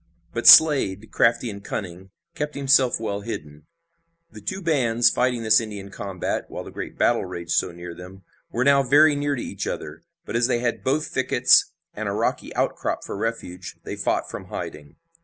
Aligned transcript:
But 0.33 0.47
Slade, 0.47 1.11
crafty 1.11 1.51
and 1.51 1.63
cunning, 1.63 2.09
kept 2.33 2.55
himself 2.55 2.99
well 2.99 3.21
hidden. 3.21 3.67
The 4.31 4.41
two 4.41 4.59
bands 4.59 5.11
fighting 5.11 5.43
this 5.43 5.61
Indian 5.61 5.91
combat, 5.91 6.45
while 6.49 6.63
the 6.63 6.71
great 6.71 6.97
battle 6.97 7.23
raged 7.25 7.51
so 7.51 7.71
near 7.71 7.93
them, 7.93 8.23
were 8.51 8.63
now 8.63 8.81
very 8.81 9.15
near 9.15 9.35
to 9.35 9.43
each 9.43 9.67
other, 9.67 10.01
but 10.25 10.35
as 10.35 10.47
they 10.47 10.57
had 10.57 10.83
both 10.83 11.09
thickets 11.09 11.73
and 11.93 12.09
a 12.09 12.13
rocky 12.13 12.51
outcrop 12.55 13.03
for 13.03 13.15
refuge, 13.15 13.75
they 13.83 13.95
fought 13.95 14.27
from 14.27 14.45
hiding. 14.45 14.95